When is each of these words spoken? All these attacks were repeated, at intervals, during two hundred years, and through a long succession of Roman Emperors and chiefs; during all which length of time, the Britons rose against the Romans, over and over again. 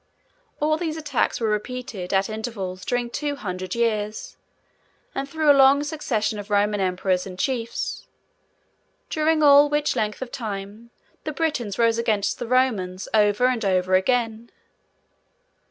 All 0.59 0.77
these 0.77 0.97
attacks 0.97 1.39
were 1.39 1.47
repeated, 1.49 2.11
at 2.11 2.27
intervals, 2.27 2.83
during 2.85 3.11
two 3.11 3.35
hundred 3.35 3.75
years, 3.75 4.35
and 5.13 5.29
through 5.29 5.51
a 5.51 5.53
long 5.53 5.83
succession 5.83 6.39
of 6.39 6.49
Roman 6.49 6.79
Emperors 6.81 7.27
and 7.27 7.37
chiefs; 7.37 8.07
during 9.11 9.43
all 9.43 9.69
which 9.69 9.95
length 9.95 10.23
of 10.23 10.31
time, 10.31 10.89
the 11.23 11.31
Britons 11.31 11.77
rose 11.77 11.99
against 11.99 12.39
the 12.39 12.47
Romans, 12.47 13.07
over 13.13 13.45
and 13.45 13.63
over 13.63 13.93
again. 13.93 14.49